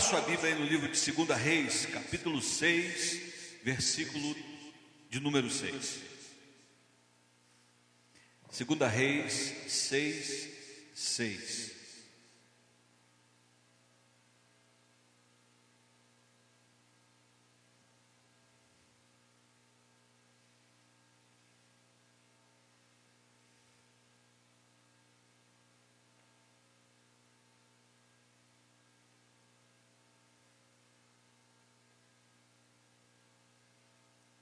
[0.00, 3.20] Abra sua Bíblia aí no livro de 2 Reis, capítulo 6,
[3.62, 4.34] versículo
[5.10, 5.98] de número 6.
[8.66, 10.48] 2 Reis 6,
[10.94, 11.69] 6.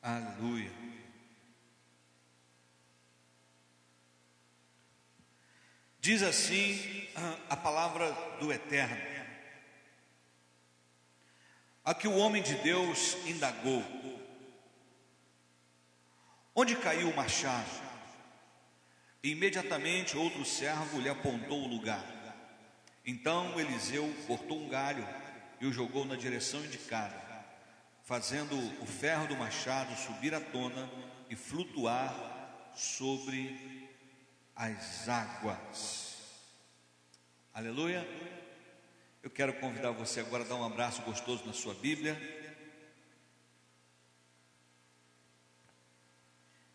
[0.09, 0.73] Aleluia.
[6.01, 7.07] Diz assim
[7.51, 8.97] a palavra do Eterno.
[11.85, 13.85] A que o homem de Deus indagou:
[16.55, 17.69] Onde caiu o machado?
[19.23, 22.03] E imediatamente outro servo lhe apontou o lugar.
[23.05, 25.07] Então Eliseu cortou um galho
[25.61, 27.28] e o jogou na direção indicada
[28.09, 30.91] fazendo o ferro do machado subir à tona
[31.29, 33.87] e flutuar sobre
[34.57, 36.17] as águas.
[37.53, 38.09] Aleluia.
[39.23, 42.17] Eu quero convidar você agora a dar um abraço gostoso na sua Bíblia.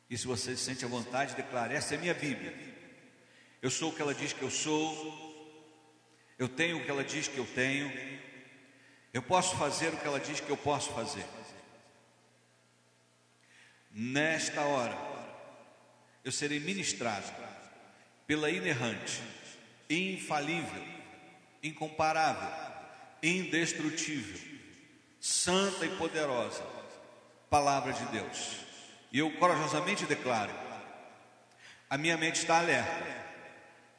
[0.07, 2.55] E se você se sente à vontade, declare: Essa é minha Bíblia.
[3.59, 4.85] Eu sou o que ela diz que eu sou.
[6.37, 7.91] Eu tenho o que ela diz que eu tenho.
[9.13, 11.25] Eu posso fazer o que ela diz que eu posso fazer.
[13.91, 14.97] Nesta hora,
[16.23, 17.31] eu serei ministrado
[18.25, 19.21] pela inerrante,
[19.87, 20.83] infalível,
[21.61, 22.49] incomparável,
[23.21, 24.39] indestrutível,
[25.21, 26.63] santa e poderosa
[27.51, 28.57] palavra de Deus.
[29.11, 30.51] E eu corajosamente declaro:
[31.87, 33.05] a minha mente está alerta,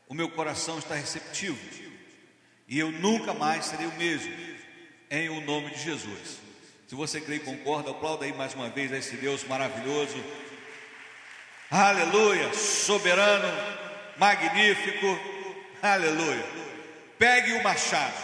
[0.08, 1.56] o meu coração está receptivo,
[2.66, 4.53] e eu nunca mais serei o mesmo
[5.14, 6.40] em o nome de Jesus.
[6.88, 10.16] Se você crê e concorda, aplauda aí mais uma vez a esse Deus maravilhoso.
[11.70, 13.46] Aleluia, soberano,
[14.16, 15.18] magnífico.
[15.80, 16.44] Aleluia.
[17.18, 18.14] Pegue o machado.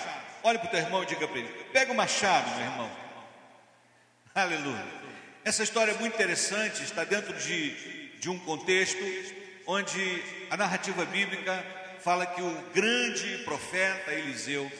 [0.42, 2.90] Olhe para o teu irmão e diga para ele: Pega o machado, meu irmão.
[4.34, 4.86] Aleluia.
[5.44, 9.02] Essa história é muito interessante, está dentro de, de um contexto
[9.66, 11.64] onde a narrativa bíblica
[12.00, 14.70] fala que o grande profeta Eliseu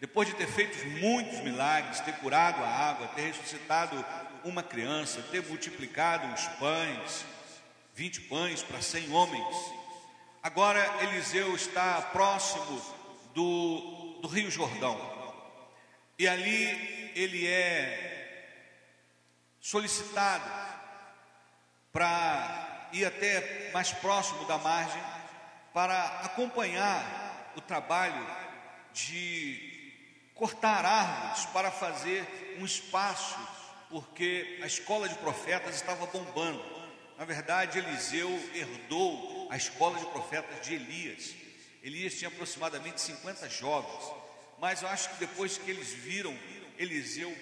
[0.00, 4.04] depois de ter feito muitos milagres, ter curado a água, ter ressuscitado
[4.44, 7.24] uma criança, ter multiplicado os pães,
[7.94, 9.56] 20 pães para 100 homens,
[10.42, 12.80] agora Eliseu está próximo
[13.34, 14.96] do, do Rio Jordão.
[16.18, 18.08] E ali ele é
[19.60, 20.48] solicitado
[21.92, 25.02] para ir até mais próximo da margem
[25.74, 28.26] para acompanhar o trabalho
[28.92, 29.67] de
[30.38, 33.36] cortar árvores para fazer um espaço,
[33.90, 36.64] porque a escola de profetas estava bombando.
[37.18, 41.34] Na verdade, Eliseu herdou a escola de profetas de Elias.
[41.82, 44.12] Elias tinha aproximadamente 50 jovens,
[44.60, 46.36] mas eu acho que depois que eles viram
[46.78, 47.36] Eliseu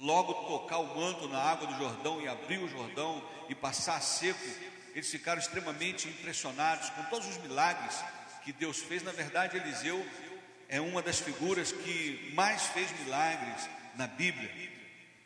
[0.00, 4.44] logo tocar o manto na água do Jordão e abrir o Jordão e passar seco,
[4.92, 7.94] eles ficaram extremamente impressionados com todos os milagres
[8.44, 9.04] que Deus fez.
[9.04, 10.04] Na verdade, Eliseu
[10.68, 14.50] é uma das figuras que mais fez milagres na Bíblia.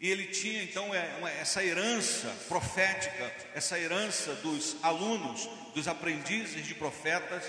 [0.00, 6.74] E ele tinha então é, essa herança profética, essa herança dos alunos, dos aprendizes de
[6.74, 7.44] profetas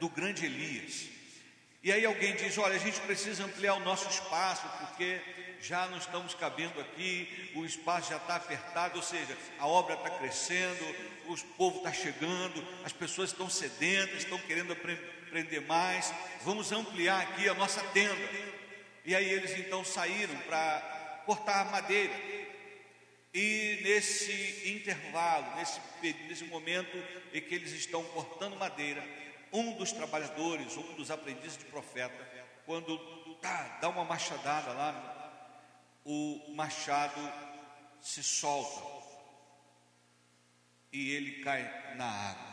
[0.00, 1.06] do grande Elias.
[1.82, 5.20] E aí alguém diz: olha, a gente precisa ampliar o nosso espaço, porque
[5.60, 10.10] já não estamos cabendo aqui, o espaço já está apertado, ou seja, a obra está
[10.10, 10.84] crescendo,
[11.26, 17.22] o povo está chegando, as pessoas estão sedentas, estão querendo aprender prender mais, vamos ampliar
[17.22, 18.28] aqui a nossa tenda.
[19.04, 22.14] E aí eles então saíram para cortar madeira.
[23.32, 25.80] E nesse intervalo, nesse,
[26.26, 26.96] nesse momento
[27.32, 29.02] em que eles estão cortando madeira,
[29.52, 32.28] um dos trabalhadores, um dos aprendizes de profeta,
[32.66, 32.98] quando
[33.36, 35.18] tá, dá uma machadada lá,
[36.04, 37.20] o machado
[38.00, 38.98] se solta
[40.92, 41.62] e ele cai
[41.96, 42.47] na água.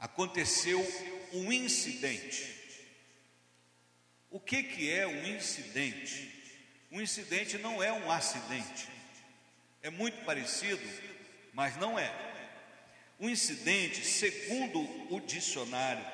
[0.00, 0.80] Aconteceu
[1.32, 2.58] um incidente.
[4.30, 6.28] O que, que é um incidente?
[6.90, 8.88] Um incidente não é um acidente.
[9.82, 10.82] É muito parecido,
[11.52, 12.10] mas não é.
[13.18, 14.80] Um incidente, segundo
[15.14, 16.04] o dicionário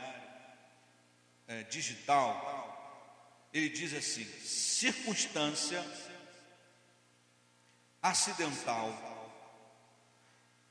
[1.46, 5.84] é, digital, ele diz assim: circunstância
[8.02, 8.92] acidental,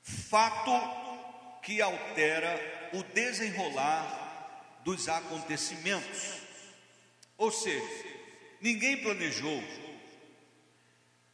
[0.02, 6.42] fato que altera o desenrolar dos acontecimentos.
[7.38, 8.06] Ou seja,
[8.62, 9.64] ninguém planejou,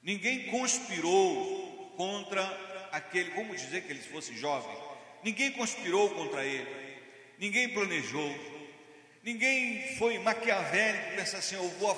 [0.01, 2.41] ninguém conspirou contra
[2.91, 4.75] aquele, vamos dizer que ele fosse jovem,
[5.23, 6.97] ninguém conspirou contra ele,
[7.37, 8.33] ninguém planejou,
[9.23, 11.93] ninguém foi maquiavélico, pensar assim: eu vou,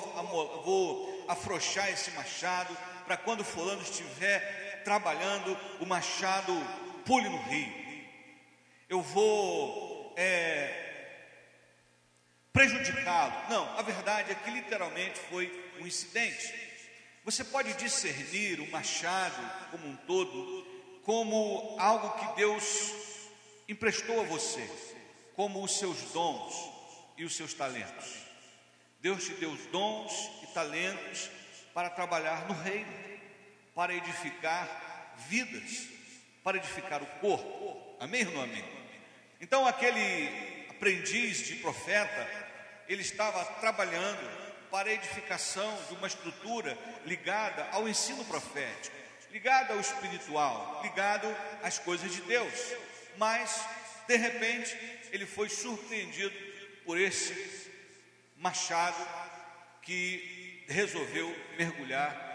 [0.64, 6.52] vou afrouxar esse machado para quando fulano estiver trabalhando, o machado
[7.06, 7.83] pule no rio.
[8.94, 10.72] Eu vou é,
[12.52, 13.50] prejudicá-lo.
[13.50, 16.54] Não, a verdade é que literalmente foi um incidente.
[17.24, 20.64] Você pode discernir o machado como um todo
[21.02, 23.18] como algo que Deus
[23.68, 24.64] emprestou a você,
[25.34, 26.54] como os seus dons
[27.18, 28.14] e os seus talentos.
[29.00, 31.28] Deus te deu os dons e talentos
[31.74, 32.92] para trabalhar no reino,
[33.74, 35.88] para edificar vidas,
[36.44, 37.96] para edificar o corpo.
[37.98, 38.83] Amém ou não amém?
[39.40, 42.28] Então aquele aprendiz de profeta
[42.88, 46.76] ele estava trabalhando para a edificação de uma estrutura
[47.06, 48.96] ligada ao ensino profético,
[49.30, 51.28] ligada ao espiritual, ligado
[51.62, 52.52] às coisas de Deus.
[53.16, 53.64] Mas,
[54.08, 54.76] de repente,
[55.12, 56.34] ele foi surpreendido
[56.84, 57.70] por esse
[58.36, 59.06] machado
[59.80, 62.32] que resolveu mergulhar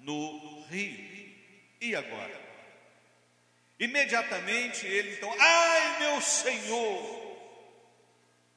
[0.00, 1.34] no rio.
[1.80, 2.40] E agora?
[3.78, 7.26] Imediatamente ele então, ai meu Senhor,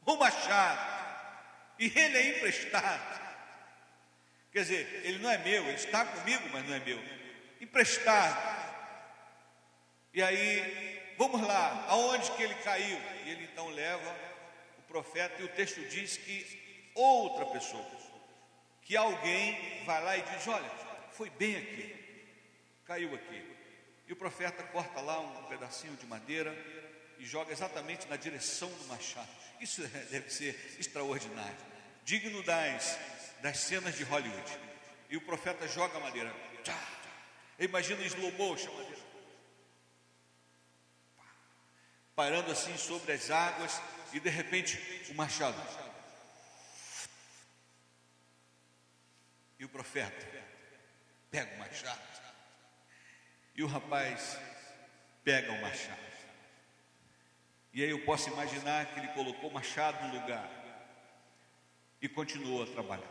[0.06, 1.00] o machado
[1.80, 3.30] e ele é emprestado.
[4.52, 7.00] Quer dizer, ele não é meu, ele está comigo, mas não é meu.
[7.62, 8.60] Emprestado.
[10.14, 13.00] E aí, vamos lá, aonde que ele caiu?
[13.26, 14.16] E ele então leva
[14.80, 17.86] o profeta, e o texto diz que outra pessoa,
[18.82, 20.70] que alguém vai lá e diz: Olha,
[21.12, 21.96] foi bem aqui,
[22.86, 23.59] caiu aqui.
[24.10, 26.52] E o profeta corta lá um pedacinho de madeira
[27.20, 29.30] e joga exatamente na direção do machado.
[29.62, 31.70] Isso deve ser extraordinário
[32.10, 32.98] digno das,
[33.40, 34.60] das cenas de Hollywood.
[35.12, 36.34] E o profeta joga a madeira.
[37.60, 38.72] Imagina em slow motion.
[42.16, 43.80] Parando assim sobre as águas
[44.12, 45.56] e de repente o machado.
[49.60, 50.28] E o profeta
[51.30, 52.19] pega o machado.
[53.60, 54.40] E o rapaz
[55.22, 56.00] pega o machado.
[57.74, 60.50] E aí eu posso imaginar que ele colocou o machado no lugar
[62.02, 63.06] e continuou a trabalhar.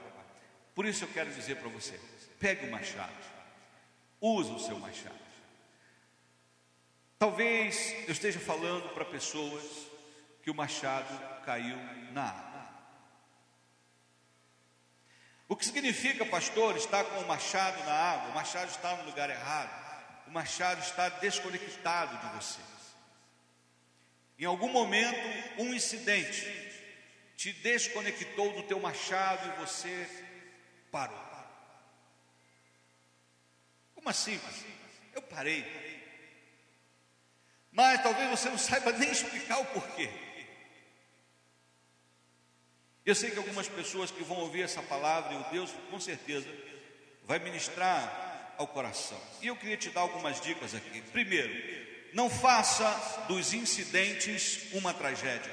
[0.74, 2.00] Por isso eu quero dizer para você:
[2.40, 3.12] pegue o machado,
[4.22, 5.18] use o seu machado.
[7.18, 9.62] Talvez eu esteja falando para pessoas
[10.42, 11.76] que o machado caiu
[12.12, 12.68] na água.
[15.46, 18.30] O que significa, pastor, estar com o machado na água?
[18.30, 19.87] O machado está no lugar errado.
[20.28, 22.60] O machado está desconectado de você.
[24.38, 25.18] Em algum momento,
[25.56, 26.44] um incidente
[27.34, 30.06] te desconectou do teu machado e você
[30.92, 31.18] parou.
[33.94, 34.38] Como assim?
[35.14, 35.64] Eu parei.
[37.72, 40.10] Mas talvez você não saiba nem explicar o porquê.
[43.06, 46.48] Eu sei que algumas pessoas que vão ouvir essa palavra, e o Deus com certeza
[47.24, 48.27] vai ministrar
[48.58, 49.18] ao coração.
[49.40, 51.00] E eu queria te dar algumas dicas aqui.
[51.00, 51.54] Primeiro,
[52.12, 55.52] não faça dos incidentes uma tragédia.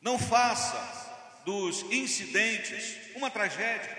[0.00, 3.98] Não faça dos incidentes uma tragédia.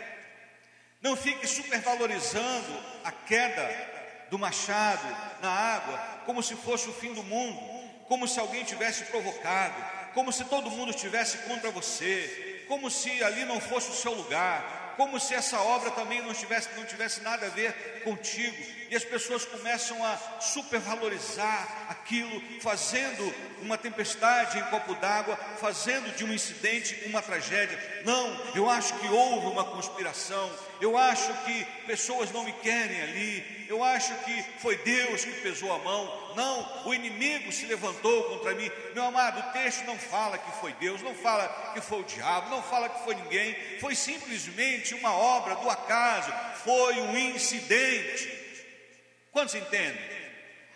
[1.01, 3.91] Não fique supervalorizando a queda
[4.29, 5.05] do machado
[5.41, 7.59] na água como se fosse o fim do mundo,
[8.07, 9.75] como se alguém tivesse provocado,
[10.13, 14.80] como se todo mundo estivesse contra você, como se ali não fosse o seu lugar,
[14.97, 18.55] como se essa obra também não tivesse, não tivesse nada a ver contigo,
[18.89, 26.25] e as pessoas começam a supervalorizar aquilo, fazendo uma tempestade em copo d'água, fazendo de
[26.25, 28.01] um incidente uma tragédia.
[28.03, 33.60] Não, eu acho que houve uma conspiração, eu acho que pessoas não me querem ali,
[33.71, 36.33] eu acho que foi Deus que pesou a mão.
[36.35, 38.69] Não, o inimigo se levantou contra mim.
[38.93, 42.49] Meu amado, o texto não fala que foi Deus, não fala que foi o diabo,
[42.49, 46.33] não fala que foi ninguém, foi simplesmente uma obra do acaso,
[46.65, 48.29] foi um incidente.
[49.31, 50.01] Quantos entendem?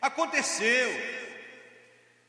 [0.01, 0.89] Aconteceu.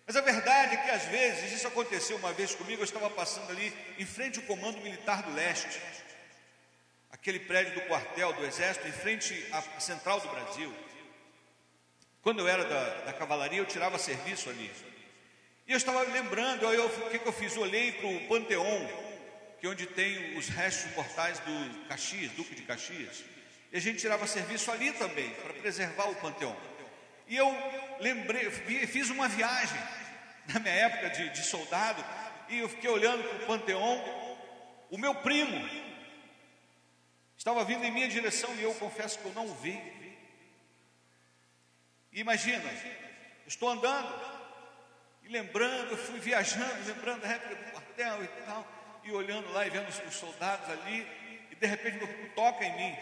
[0.04, 3.50] Mas a verdade é que às vezes, isso aconteceu uma vez comigo, eu estava passando
[3.50, 5.80] ali em frente ao Comando Militar do Leste
[7.10, 10.72] aquele prédio do quartel do Exército, em frente à Central do Brasil.
[12.22, 14.70] Quando eu era da, da cavalaria, eu tirava serviço ali.
[15.66, 17.56] E eu estava lembrando, eu, o que, que eu fiz?
[17.56, 18.88] Olhei para o Panteão,
[19.58, 23.24] que é onde tem os restos mortais do Caxias, Duque de Caxias.
[23.72, 26.56] E a gente tirava serviço ali também, para preservar o Panteão.
[27.26, 27.48] E eu
[27.98, 29.78] lembrei, fiz uma viagem
[30.52, 32.04] na minha época de, de soldado,
[32.48, 34.26] e eu fiquei olhando para o Panteão
[34.90, 35.85] o meu primo
[37.36, 39.80] estava vindo em minha direção e eu confesso que eu não vi.
[42.12, 42.64] Imagina,
[43.46, 44.36] estou andando
[45.22, 48.66] e lembrando, eu fui viajando, lembrando da época do quartel e tal,
[49.04, 51.06] e olhando lá e vendo os, soldados ali,
[51.50, 51.98] e de repente
[52.34, 52.96] toca em mim.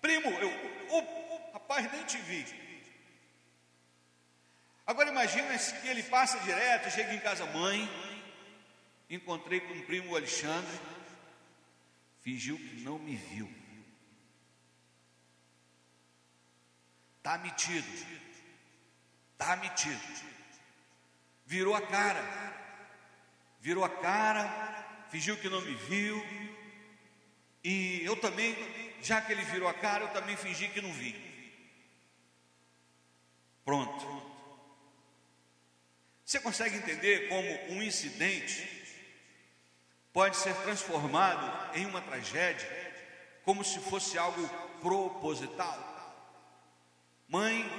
[0.00, 0.50] Primo, eu,
[0.90, 2.44] oh, rapaz, nem te vi.
[4.86, 7.88] Agora imagina que ele passa direto, chega em casa, mãe,
[9.10, 10.78] encontrei com o primo Alexandre,
[12.26, 13.48] fingiu que não me viu.
[17.18, 17.86] Está metido,
[19.32, 20.26] está metido.
[21.44, 22.20] Virou a cara,
[23.60, 26.20] virou a cara, fingiu que não me viu.
[27.62, 28.56] E eu também,
[29.00, 31.14] já que ele virou a cara, eu também fingi que não vi.
[33.64, 34.04] Pronto.
[36.24, 38.75] Você consegue entender como um incidente
[40.16, 42.66] pode ser transformado em uma tragédia,
[43.44, 44.48] como se fosse algo
[44.80, 45.78] proposital?
[47.28, 47.70] Mãe,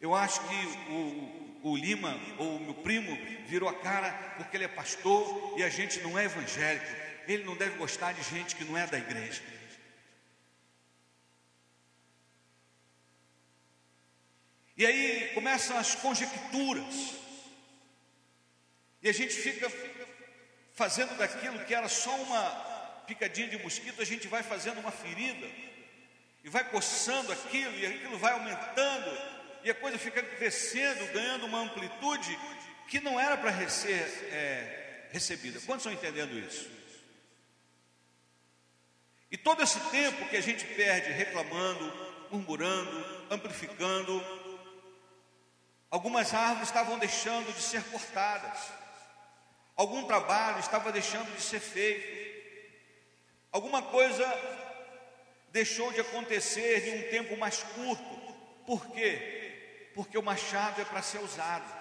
[0.00, 3.16] eu acho que o, o Lima, ou o meu primo,
[3.46, 6.84] virou a cara porque ele é pastor e a gente não é evangélico.
[7.28, 9.40] Ele não deve gostar de gente que não é da igreja.
[14.76, 17.14] E aí começam as conjecturas.
[19.00, 19.70] E a gente fica
[20.78, 22.42] fazendo daquilo que era só uma
[23.04, 25.44] picadinha de mosquito, a gente vai fazendo uma ferida
[26.44, 29.10] e vai coçando aquilo, e aquilo vai aumentando,
[29.64, 32.38] e a coisa fica crescendo, ganhando uma amplitude
[32.86, 35.58] que não era para ser é, recebida.
[35.66, 36.70] Quantos estão entendendo isso?
[39.32, 41.92] E todo esse tempo que a gente perde reclamando,
[42.30, 44.24] murmurando, amplificando,
[45.90, 48.78] algumas árvores estavam deixando de ser cortadas.
[49.78, 52.04] Algum trabalho estava deixando de ser feito.
[53.52, 54.26] Alguma coisa
[55.52, 58.34] deixou de acontecer em um tempo mais curto.
[58.66, 59.92] Por quê?
[59.94, 61.72] Porque o machado é para ser usado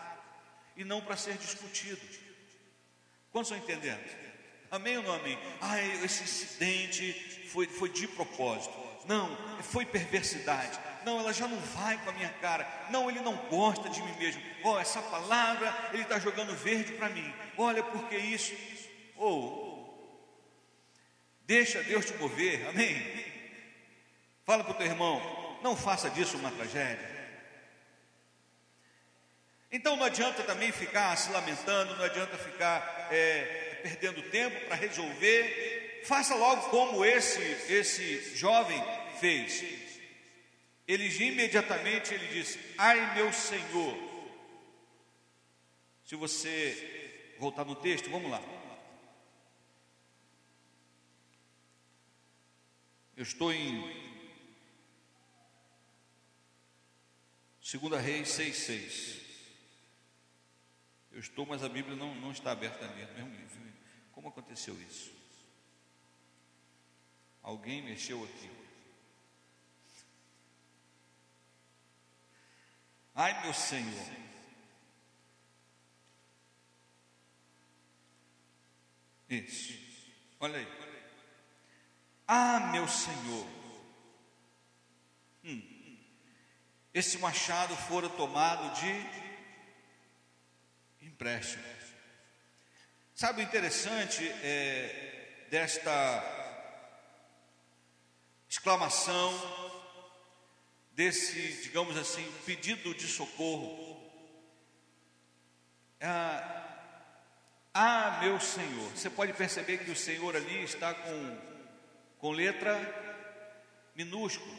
[0.75, 2.00] e não para ser discutido.
[3.32, 4.08] Quantos estão entendendo?
[4.70, 5.36] Amém ou não amém?
[5.60, 8.75] Ah, esse incidente foi, foi de propósito.
[9.06, 10.80] Não, foi perversidade.
[11.08, 12.68] Não, ela já não vai com a minha cara.
[12.90, 14.42] Não, ele não gosta de mim mesmo.
[14.62, 17.34] Oh, essa palavra ele está jogando verde para mim.
[17.58, 18.54] Olha porque isso.
[19.16, 20.28] Ou oh,
[21.46, 22.68] deixa Deus te mover.
[22.68, 23.02] Amém.
[24.44, 25.58] Fala para o teu irmão.
[25.64, 27.40] Não faça disso uma tragédia.
[29.72, 36.02] Então não adianta também ficar se lamentando, não adianta ficar é, perdendo tempo para resolver.
[36.04, 38.84] Faça logo como esse esse jovem
[39.22, 39.87] fez.
[40.88, 44.08] Ele imediatamente ele disse: Ai meu Senhor.
[46.06, 48.41] Se você voltar no texto, vamos lá.
[53.17, 53.82] Eu estou em
[57.60, 59.27] 2 Reis 6,6.
[61.12, 63.74] Eu estou, mas a Bíblia não, não está aberta ali, no mesmo livro.
[64.13, 65.12] Como aconteceu isso?
[67.41, 68.50] Alguém mexeu aqui.
[73.19, 74.07] Ai, meu Senhor.
[79.27, 79.74] Isso.
[80.39, 80.67] Olha aí.
[82.27, 83.47] Ah, meu Senhor.
[85.43, 85.97] Hum.
[86.93, 91.63] Esse machado fora tomado de empréstimo.
[93.15, 96.24] Sabe o interessante é, desta
[98.47, 99.66] exclamação
[100.98, 104.01] desse, digamos assim, pedido de socorro.
[106.01, 106.66] Ah,
[107.72, 108.89] ah, meu Senhor.
[108.96, 111.38] Você pode perceber que o Senhor ali está com,
[112.18, 112.75] com letra
[113.94, 114.58] minúscula.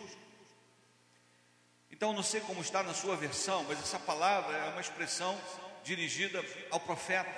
[1.90, 5.36] Então, não sei como está na sua versão, mas essa palavra é uma expressão
[5.82, 6.40] dirigida
[6.70, 7.34] ao profeta.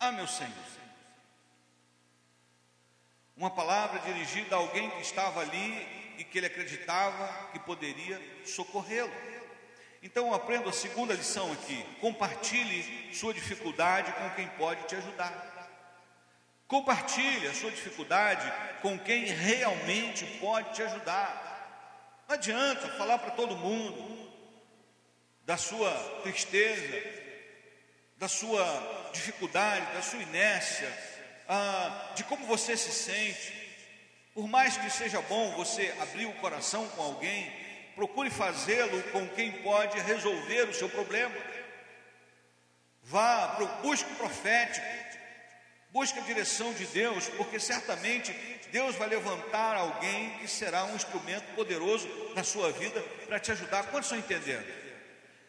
[0.00, 0.52] Ah, meu Senhor.
[3.36, 9.12] Uma palavra dirigida a alguém que estava ali e que ele acreditava que poderia socorrê-lo.
[10.02, 15.52] Então aprenda a segunda lição aqui: compartilhe sua dificuldade com quem pode te ajudar.
[16.66, 18.50] Compartilhe a sua dificuldade
[18.80, 22.22] com quem realmente pode te ajudar.
[22.26, 24.32] Não adianta falar para todo mundo
[25.44, 25.92] da sua
[26.22, 27.02] tristeza,
[28.16, 30.90] da sua dificuldade, da sua inércia,
[31.48, 33.61] ah, de como você se sente.
[34.34, 37.52] Por mais que seja bom você abrir o coração com alguém,
[37.94, 41.34] procure fazê-lo com quem pode resolver o seu problema.
[43.02, 44.86] Vá, busque o profético,
[45.92, 48.32] Busque a direção de Deus, porque certamente
[48.72, 53.82] Deus vai levantar alguém que será um instrumento poderoso na sua vida para te ajudar.
[53.90, 54.66] Quantos estão entendendo?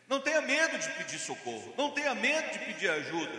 [0.06, 3.32] Não tenha medo de pedir socorro, não tenha medo de pedir ajuda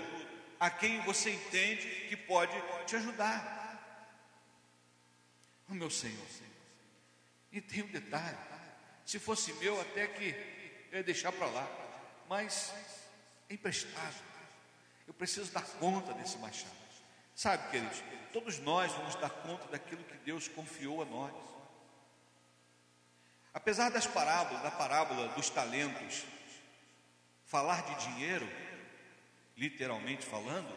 [0.58, 2.54] a quem você entende que pode
[2.86, 3.63] te ajudar.
[5.68, 6.26] Oh, meu Senhor,
[7.54, 8.36] e tem um detalhe:
[9.06, 10.34] se fosse meu, até que
[10.90, 11.68] eu ia deixar para lá,
[12.28, 12.74] mas
[13.48, 14.16] é emprestado.
[15.06, 16.74] Eu preciso dar conta desse machado.
[17.34, 18.02] Sabe, queridos,
[18.32, 21.34] todos nós vamos dar conta daquilo que Deus confiou a nós.
[23.52, 26.24] Apesar das parábolas, da parábola dos talentos,
[27.46, 28.48] falar de dinheiro,
[29.56, 30.76] literalmente falando,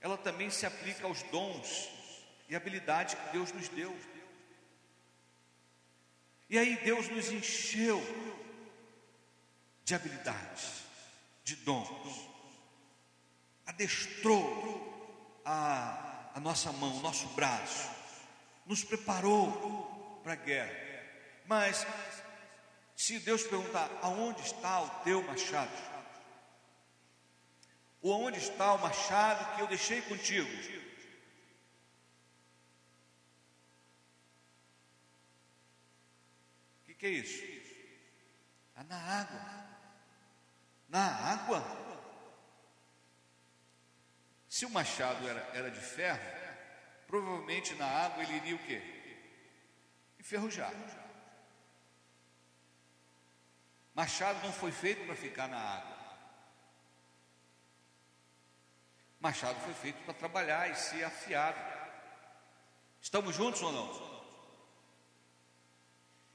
[0.00, 1.99] ela também se aplica aos dons
[2.50, 3.96] e habilidades que Deus nos deu.
[6.48, 8.02] E aí Deus nos encheu
[9.84, 10.82] de habilidades,
[11.44, 12.28] de dons,
[13.64, 17.88] adestrou a, a nossa mão, o nosso braço,
[18.66, 20.74] nos preparou para a guerra.
[21.46, 21.86] Mas,
[22.96, 25.70] se Deus perguntar, aonde está o teu machado?
[28.02, 30.50] Ou aonde está o machado que eu deixei contigo?
[37.00, 37.42] Que, é isso?
[38.68, 39.40] Está na água.
[40.86, 41.64] Na água?
[44.46, 46.20] Se o machado era, era de ferro,
[47.06, 48.82] provavelmente na água ele iria o quê?
[50.18, 50.74] Enferrujar.
[53.94, 55.96] Machado não foi feito para ficar na água.
[59.20, 61.58] Machado foi feito para trabalhar e ser afiado.
[63.00, 64.19] Estamos juntos ou não?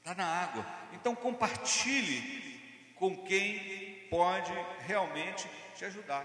[0.06, 0.64] Está na água.
[0.92, 2.60] Então compartilhe
[2.94, 4.52] com quem pode
[4.86, 6.24] realmente te ajudar.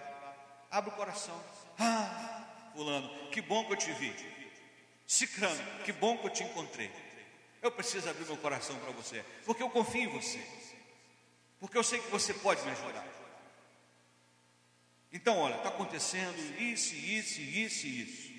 [0.69, 1.43] Abra o coração.
[1.79, 4.13] Ah, fulano, que bom que eu te vi.
[5.07, 6.91] Cicrano, que bom que eu te encontrei.
[7.59, 10.39] Eu preciso abrir meu coração para você, porque eu confio em você.
[11.59, 13.07] Porque eu sei que você pode me ajudar.
[15.11, 18.31] Então, olha, está acontecendo isso, isso, isso isso.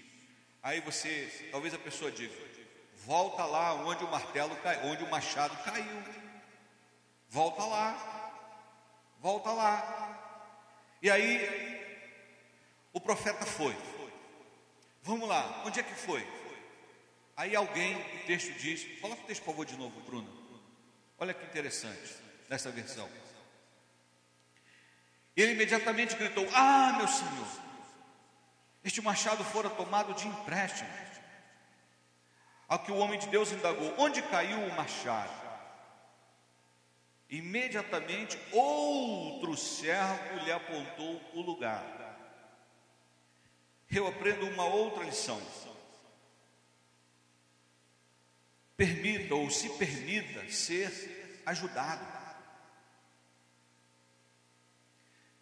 [0.62, 2.32] Aí você, talvez a pessoa diga,
[3.04, 6.02] volta lá onde o martelo caiu, onde o machado caiu.
[7.28, 8.32] Volta lá.
[9.20, 10.18] Volta lá.
[11.00, 11.72] E aí
[12.92, 13.76] o profeta foi.
[15.02, 16.26] Vamos lá, onde é que foi?
[17.36, 20.28] Aí alguém, o texto diz, coloca o texto por favor de novo, Bruno.
[21.18, 22.16] Olha que interessante
[22.48, 23.08] nessa versão.
[25.36, 27.48] Ele imediatamente gritou: Ah, meu senhor,
[28.84, 30.90] este machado fora tomado de empréstimo.
[32.72, 35.42] Ao que o homem de Deus indagou: Onde caiu o machado?
[37.28, 42.02] Imediatamente outro servo lhe apontou o lugar
[43.98, 45.40] eu aprendo uma outra lição.
[48.76, 52.04] Permita ou se permita ser ajudado.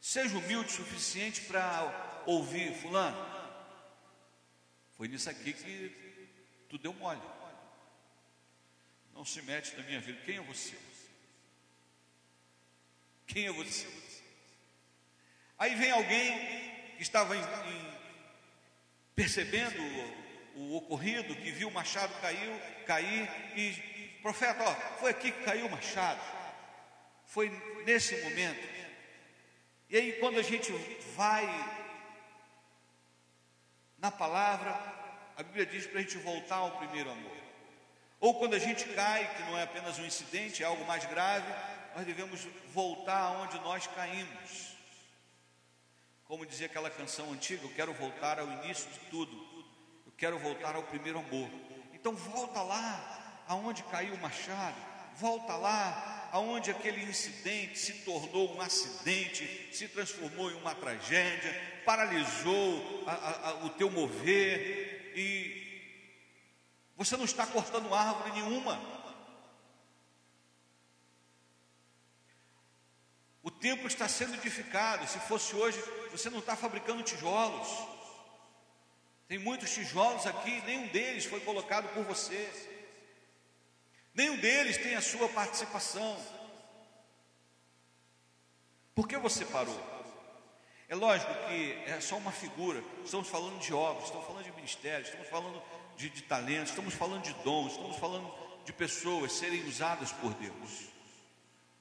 [0.01, 3.31] Seja humilde o suficiente para ouvir, Fulano.
[4.97, 6.00] Foi nisso aqui que
[6.71, 7.21] tu deu mole.
[9.13, 10.23] Não se mete na minha vida.
[10.25, 10.79] Quem é você?
[13.27, 13.87] Quem é você?
[15.59, 16.39] Aí vem alguém
[16.97, 18.01] que estava em, em
[19.15, 19.83] percebendo
[20.55, 25.43] o, o ocorrido, que viu o machado caiu, cair, e profeta, ó, foi aqui que
[25.43, 26.21] caiu o machado.
[27.27, 27.51] Foi
[27.85, 28.69] nesse momento.
[29.89, 30.73] E aí quando a gente
[31.17, 31.47] vai
[33.99, 35.00] na palavra,
[35.41, 37.37] a Bíblia diz para a gente voltar ao primeiro amor.
[38.21, 41.51] Ou quando a gente cai, que não é apenas um incidente, é algo mais grave,
[41.97, 44.77] nós devemos voltar aonde nós caímos.
[46.25, 49.33] Como dizia aquela canção antiga, eu quero voltar ao início de tudo.
[50.05, 51.49] Eu quero voltar ao primeiro amor.
[51.95, 54.77] Então volta lá aonde caiu o machado,
[55.17, 63.05] volta lá aonde aquele incidente se tornou um acidente, se transformou em uma tragédia, paralisou
[63.07, 64.90] a, a, a, o teu mover
[65.21, 68.81] e você não está cortando árvore nenhuma.
[73.43, 75.07] O templo está sendo edificado.
[75.07, 75.79] Se fosse hoje,
[76.11, 77.69] você não está fabricando tijolos.
[79.29, 82.43] Tem muitos tijolos aqui, nenhum deles foi colocado por você.
[84.15, 86.19] Nenhum deles tem a sua participação.
[88.95, 90.00] Por que você parou?
[90.91, 92.83] É lógico que é só uma figura.
[93.05, 95.63] Estamos falando de obras, estamos falando de ministérios, estamos falando
[95.97, 98.29] de, de talentos, estamos falando de dons, estamos falando
[98.65, 100.89] de pessoas serem usadas por Deus.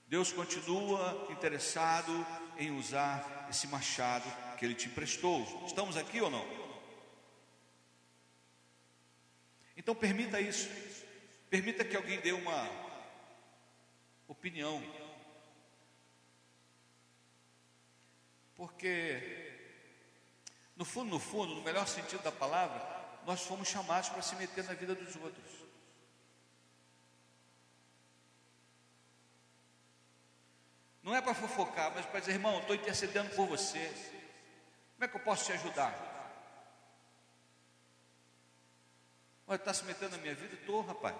[0.07, 2.23] Deus continua interessado
[2.55, 5.41] em usar esse machado que Ele te emprestou.
[5.65, 6.45] Estamos aqui ou não?
[9.75, 10.69] Então permita isso.
[11.49, 12.69] Permita que alguém dê uma
[14.27, 14.79] opinião
[18.59, 19.57] Porque,
[20.75, 22.77] no fundo, no fundo, no melhor sentido da palavra,
[23.25, 25.49] nós fomos chamados para se meter na vida dos outros.
[31.01, 33.79] Não é para fofocar, mas para dizer, irmão, estou intercedendo por você.
[34.95, 35.95] Como é que eu posso te ajudar?
[39.47, 40.55] Olha, está se metendo na minha vida?
[40.55, 41.15] Estou, rapaz.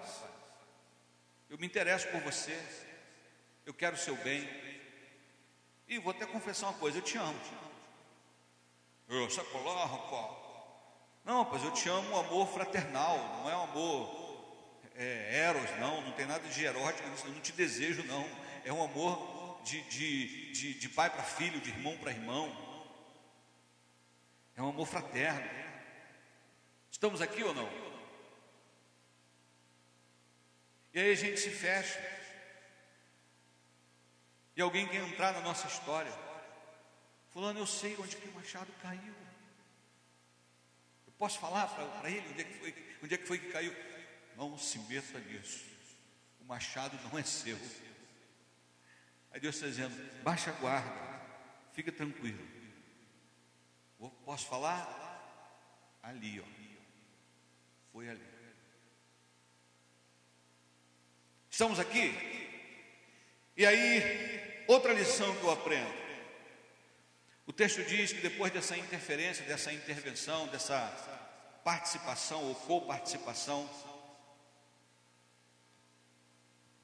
[1.48, 2.54] Eu me interesso por você.
[3.64, 4.69] Eu quero o seu bem.
[5.90, 7.40] E vou até confessar uma coisa, eu te amo.
[9.08, 10.38] Eu, sacolar, rapaz.
[11.24, 14.20] Não, rapaz, eu te amo um amor fraternal, não é um amor
[14.94, 18.24] é, eros, não, não tem nada de erótico, eu não te desejo, não.
[18.64, 22.56] É um amor de, de, de, de pai para filho, de irmão para irmão.
[24.56, 25.50] É um amor fraterno.
[26.88, 27.68] Estamos aqui ou não?
[30.94, 32.19] E aí a gente se fecha.
[34.60, 36.12] E alguém quer entrar na nossa história.
[37.30, 39.14] Fulano, eu sei onde que o machado caiu.
[41.06, 43.74] Eu posso falar para ele onde é, que foi, onde é que foi que caiu?
[44.36, 45.64] Não se meta nisso.
[46.42, 47.58] O machado não é seu.
[49.30, 51.22] Aí Deus está dizendo: baixa a guarda,
[51.72, 52.46] fica tranquilo.
[54.26, 55.96] Posso falar?
[56.02, 56.44] Ali, ó.
[57.92, 58.28] Foi ali.
[61.48, 62.12] Estamos aqui?
[63.56, 64.39] E aí,
[64.70, 65.92] outra lição que eu aprendo.
[67.46, 70.78] O texto diz que depois dessa interferência, dessa intervenção, dessa
[71.64, 73.68] participação ou coparticipação,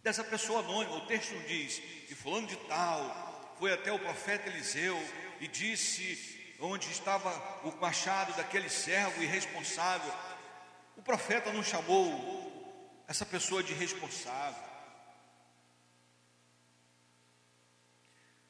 [0.03, 0.96] dessa pessoa anônima.
[0.96, 4.96] O texto diz que fulano de tal foi até o profeta Eliseu
[5.40, 7.31] e disse onde estava
[7.62, 10.12] o machado daquele servo irresponsável.
[10.96, 14.75] O profeta não chamou essa pessoa de responsável.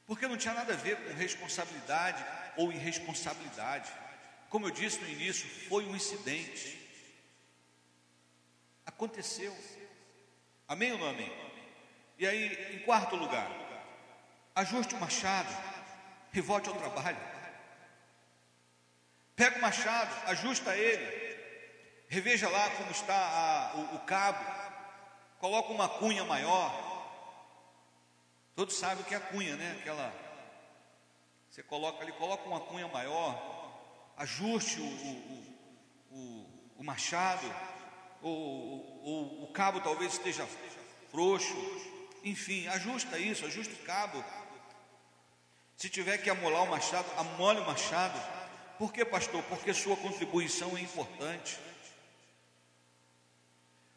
[0.06, 2.24] Porque não tinha nada a ver com responsabilidade
[2.56, 3.90] ou irresponsabilidade.
[4.48, 6.78] Como eu disse no início, foi um incidente.
[8.84, 9.56] Aconteceu.
[10.68, 11.32] Amém ou não amém?
[12.18, 13.50] E aí, em quarto lugar,
[14.54, 15.54] ajuste o machado
[16.32, 17.18] e volte ao trabalho.
[19.34, 21.36] Pega o machado, ajusta ele,
[22.08, 24.42] reveja lá como está a, o, o cabo,
[25.38, 26.85] coloca uma cunha maior.
[28.56, 29.76] Todos sabem o que é a cunha, né?
[29.78, 30.10] Aquela.
[31.50, 35.56] Você coloca ali, coloca uma cunha maior, ajuste o, o,
[36.10, 37.46] o, o machado,
[38.22, 40.48] ou, o cabo talvez esteja
[41.10, 41.54] frouxo,
[42.24, 44.24] enfim, ajusta isso, ajusta o cabo.
[45.76, 48.18] Se tiver que amolar o machado, amole o machado.
[48.78, 49.42] Por que, pastor?
[49.44, 51.58] Porque sua contribuição é importante.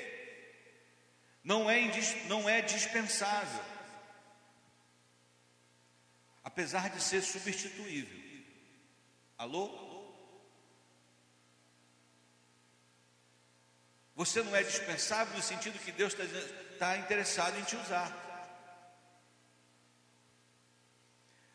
[1.42, 1.80] não é,
[2.28, 3.64] não é dispensável,
[6.44, 8.16] apesar de ser substituível.
[9.36, 9.66] Alô?
[14.14, 16.24] Você não é dispensável no sentido que Deus está,
[16.72, 18.12] está interessado em te usar.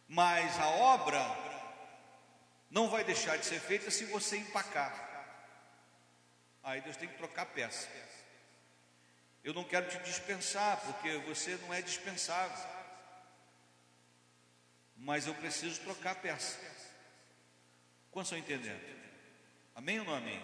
[0.09, 1.23] Mas a obra
[2.69, 5.08] não vai deixar de ser feita se você empacar.
[6.63, 7.87] Aí Deus tem que trocar peça.
[9.43, 12.79] Eu não quero te dispensar, porque você não é dispensável.
[14.95, 16.59] Mas eu preciso trocar peça.
[18.11, 18.99] Quantos estão entendendo?
[19.75, 20.41] Amém ou não amém?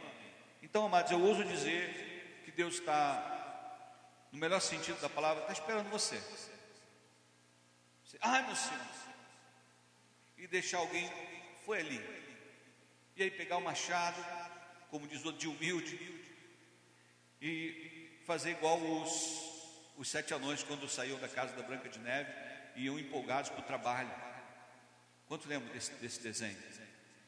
[0.61, 3.91] Então, amados, eu ouso dizer que Deus está,
[4.31, 6.17] no melhor sentido da palavra, está esperando você.
[8.03, 8.87] você Ai, meu Senhor.
[10.37, 11.11] E deixar alguém,
[11.65, 11.99] foi ali.
[13.15, 14.19] E aí pegar o machado,
[14.95, 15.99] como diz o de humilde,
[17.41, 22.31] e fazer igual os, os sete anões quando saíram da casa da Branca de Neve
[22.77, 24.09] e iam empolgados para o trabalho.
[25.27, 26.57] Quanto lembra desse, desse desenho?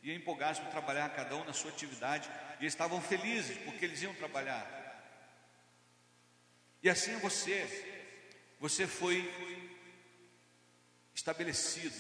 [0.02, 2.30] Iam empolgados para trabalhar, cada um na sua atividade,
[2.62, 4.66] e estavam felizes porque eles iam trabalhar.
[6.82, 8.16] E assim você,
[8.62, 9.30] você foi
[11.14, 11.94] estabelecido,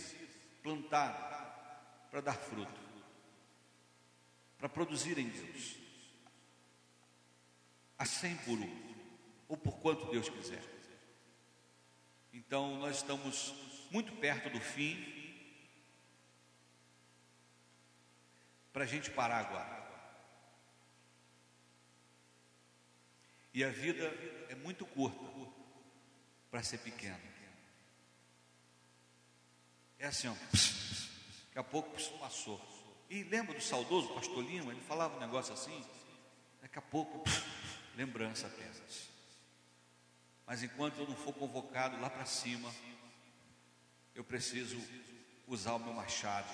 [0.63, 1.21] plantado
[2.10, 2.87] para dar fruto,
[4.58, 5.76] para produzir em Deus,
[7.98, 8.96] a cem por um,
[9.48, 10.63] ou por quanto Deus quiser.
[12.34, 13.54] Então nós estamos
[13.91, 15.15] muito perto do fim,
[18.72, 19.78] para a gente parar agora.
[23.52, 24.04] E a vida
[24.50, 25.17] é muito curta
[26.52, 27.20] para ser pequena.
[29.98, 30.34] É assim, ó.
[30.34, 31.89] Daqui a pouco
[32.20, 32.76] passou.
[33.10, 34.72] E lembra do saudoso pastor Lima?
[34.72, 35.84] Ele falava um negócio assim.
[36.62, 37.24] Daqui a pouco,
[37.96, 39.10] lembrança apenas.
[40.46, 42.74] Mas enquanto eu não for convocado lá para cima,
[44.15, 44.78] eu preciso
[45.48, 46.50] usar o meu machado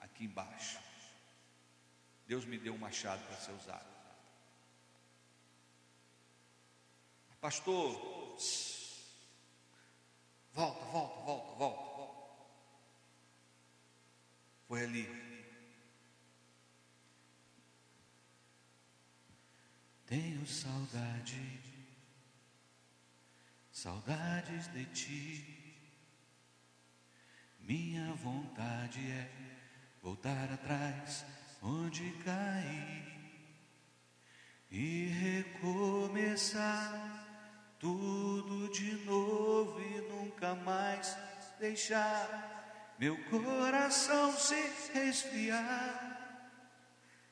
[0.00, 0.78] aqui embaixo.
[2.26, 3.94] Deus me deu um machado para ser usado.
[7.40, 8.38] Pastor,
[10.52, 11.94] volta, volta, volta.
[14.66, 15.34] Foi ali.
[20.46, 21.60] Saudade,
[23.72, 25.44] saudades de ti.
[27.60, 29.30] Minha vontade é
[30.02, 31.24] voltar atrás
[31.62, 33.04] onde caí
[34.70, 36.92] e recomeçar
[37.78, 41.16] tudo de novo e nunca mais
[41.58, 44.60] deixar meu coração se
[44.92, 46.20] resfriar.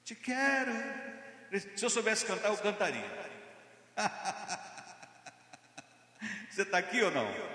[0.03, 1.22] Te quero.
[1.61, 3.05] Se eu soubesse cantar, eu cantaria.
[6.51, 7.52] Você está aqui ou não?